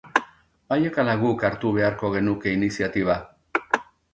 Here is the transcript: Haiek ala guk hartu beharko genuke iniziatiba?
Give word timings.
Haiek 0.75 0.97
ala 1.03 1.13
guk 1.25 1.45
hartu 1.49 1.73
beharko 1.77 2.11
genuke 2.17 2.57
iniziatiba? 2.61 3.19